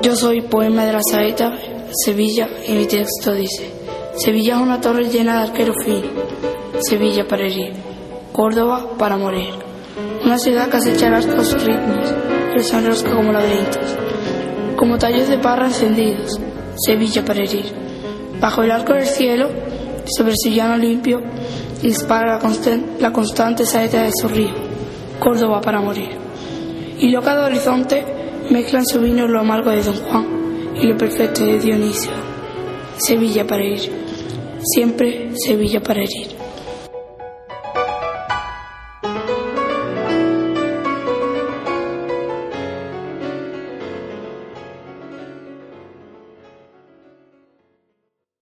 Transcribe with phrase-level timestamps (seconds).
[0.00, 1.58] Yo soy poema de la saeta,
[2.04, 3.72] Sevilla, y mi texto dice,
[4.16, 6.06] Sevilla es una torre llena de arquero fino,
[6.78, 7.72] Sevilla para herir,
[8.32, 9.54] Córdoba para morir.
[10.24, 12.14] Una ciudad que acecha sus ritmos,
[12.54, 13.96] que se enrosca como laberintos,
[14.76, 16.38] como tallos de parra encendidos,
[16.76, 17.66] Sevilla para herir.
[18.40, 19.48] Bajo el arco del cielo,
[20.06, 21.20] sobre su llano limpio,
[21.82, 24.54] dispara la, la constante saeta de su río,
[25.18, 26.16] Córdoba para morir.
[27.00, 28.18] Y loca de horizonte,
[28.50, 30.26] mezclan su vino lo amargo de Don Juan
[30.80, 32.12] y lo perfecto de Dionisio.
[32.98, 33.80] Sevilla para ir,
[34.62, 36.47] siempre Sevilla para herir.